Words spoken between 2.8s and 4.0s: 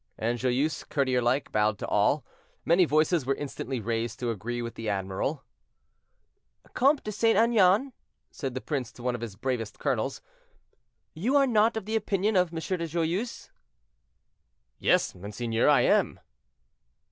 voices were instantly